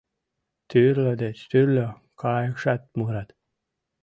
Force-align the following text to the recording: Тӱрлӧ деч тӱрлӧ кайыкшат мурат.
Тӱрлӧ 0.69 1.13
деч 1.23 1.37
тӱрлӧ 1.49 1.87
кайыкшат 2.21 2.81
мурат. 2.97 3.29